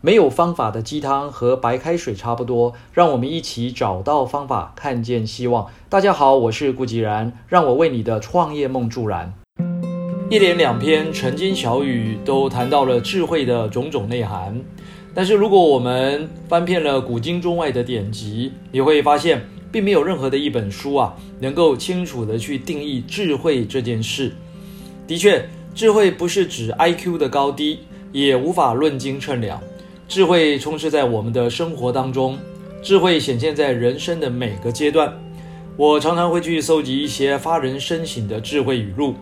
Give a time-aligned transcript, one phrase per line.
[0.00, 5.66] 没有方法的鸡汤和白开水差不多，让我们一起找到方法，看见希望。
[5.88, 9.34] 大家好，我是顾吉然，让我为你的创业梦助燃。
[10.30, 14.60] 一连两篇晨间小语都谈到了智慧的种种内涵，
[15.12, 24.32] 但是如果我们翻遍了古今中外的典籍，你会发现，并没有任何的一本书啊，能够清楚的去定义智慧这件事。
[25.08, 27.80] 的确，智慧不是指 IQ 的高低，
[28.12, 29.60] 也无法论斤称量。
[30.08, 32.38] 智慧充斥在我们的生活当中，
[32.82, 35.12] 智慧显现在人生的每个阶段。
[35.76, 39.14] 我常常会去搜集一些发人深省的智慧语录，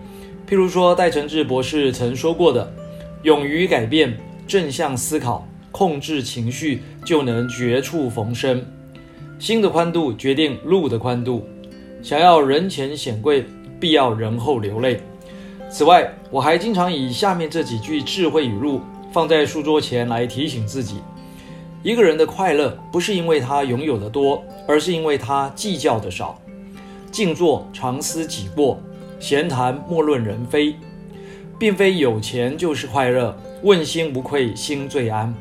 [0.49, 2.73] 譬如说戴承志博士曾说过的
[3.25, 4.17] ：“勇于改变，
[4.47, 8.65] 正向思考，控制情绪，就能绝处逢生。
[9.41, 11.45] 心的宽度决定路的宽度。
[12.01, 13.45] 想要人前显贵，
[13.81, 15.01] 必要人后流泪。”
[15.69, 18.81] 此外，我还经常以下面这几句智慧语录。
[19.17, 20.97] 放在书桌前来提醒自己：
[21.83, 26.39] 一个人的快乐不是因为他拥有的多，而是因为他计较的少。
[27.11, 28.79] 静坐常思己过，
[29.19, 30.77] 闲谈莫论人非。
[31.59, 35.35] 并非有钱就是快乐，问心无愧心最安。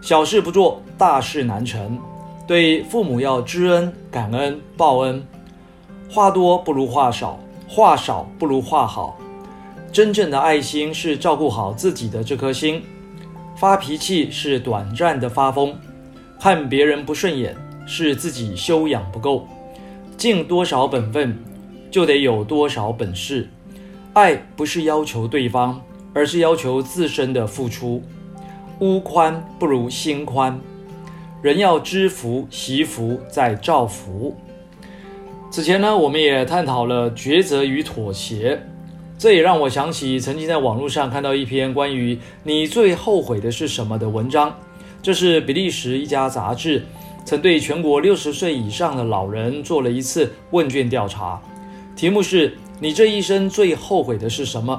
[0.00, 1.98] 小事不做，大事难成。
[2.46, 5.22] 对父母要知恩、感恩、报恩。
[6.10, 7.38] 话多不如话少，
[7.68, 9.18] 话少不如话好。
[9.92, 12.82] 真正的爱心是照顾好自己的这颗心。
[13.56, 15.76] 发脾气是短暂的发疯，
[16.40, 19.46] 看别人不顺眼是自己修养不够，
[20.16, 21.38] 尽多少本分
[21.90, 23.48] 就得有多少本事。
[24.12, 25.80] 爱不是要求对方，
[26.12, 28.02] 而是要求自身的付出。
[28.80, 30.60] 屋宽不如心宽，
[31.40, 34.36] 人要知福惜福再造福。
[35.50, 38.60] 此前呢，我们也探讨了抉择与妥协。
[39.24, 44.54] 这也让我想起曾经在网络上看到一篇关于“你最后悔的是什么”的文章。
[45.02, 46.84] 这是比利时一家杂志
[47.24, 51.40] 曾对全国六十岁以上的老人做了一次问卷调查，
[51.96, 54.78] 题目是你这一生最后悔的是什么？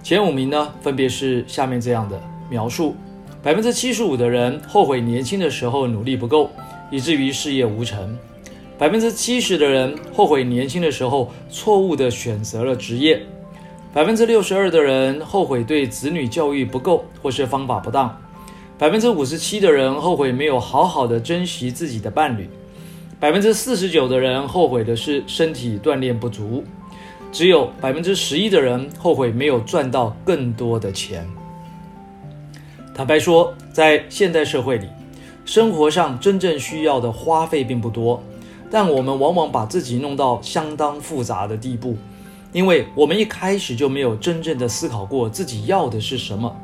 [0.00, 2.94] 前五名呢，分别是下面这样的描述：
[3.42, 6.48] 百分之七十五的人后悔年轻的时候努力不够，
[6.88, 8.16] 以至于事业无成；
[8.78, 13.20] 百分之七十的人后悔年轻的时候错误地选择了职业。
[13.94, 18.08] 百分之六十二的人后悔对子女教育不够，或是方法不当；
[18.78, 22.46] 百分之五十七的人后悔没有好好的珍惜自己的伴侣；
[23.20, 26.64] 百分之四十九的人后悔的是身体锻炼不足；
[27.30, 31.28] 只有百分之十一的人后悔没有赚到更多的钱。
[32.94, 34.86] 坦白说，在现代社会里，
[35.44, 38.22] 生活上真正需要的花费并不多，
[38.70, 41.94] 但我们往往把自己弄到相当复杂的地步。
[42.52, 46.54] 因为我们一开始就没有真正的思考过自己要的是什么，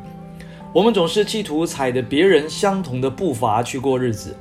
[0.73, 4.37] 我们总是企图踩着别人相同的步伐去过日子，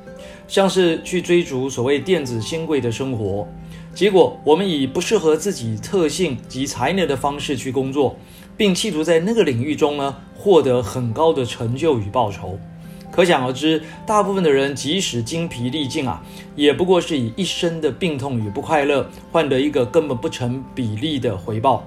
[0.46, 3.48] 像是去追逐所谓电子新贵的生活，
[3.94, 8.14] 结果我们以不适合自己特性及才能的方式去工作，
[8.56, 12.58] 并企图在那个领域中呢获得很高的成就与报酬。
[13.18, 16.22] 可想而知，大部分的人即使精疲力尽啊，
[16.54, 21.84] 也不过是以一生的病痛与不快乐换得一个根本不成比例的回报。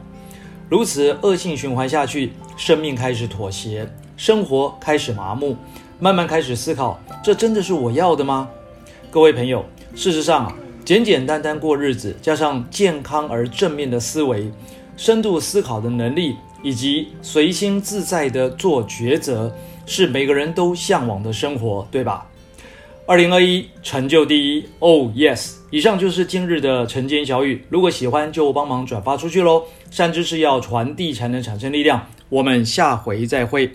[0.68, 5.56] 如此恶性循环下去，生命开始妥协，生活开始麻木，
[6.02, 8.50] 慢慢开始思考：这真的是我要的吗？
[9.09, 9.64] 各位朋友，
[9.96, 14.52] 事实上啊，简简单单过日子，加上健康而正面的思维、
[14.97, 19.56] 深度思考的能力，以及随心自在的做抉择。
[19.91, 22.25] 是每个人都向往的生活，对吧？
[23.06, 25.56] 二零二一成就第一，Oh yes！
[25.69, 29.63] 以上就是今日的晨间小语，如果喜欢就帮忙转发出去喽。
[29.90, 32.07] 善知识要传递才能产生力量。
[32.29, 33.69] 我们下回再会。